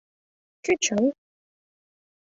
[0.63, 1.03] —Кӧ чын?